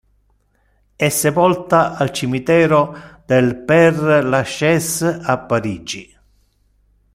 [0.95, 6.17] È sepolta al cimitero del Père Lachaise, a Parigi.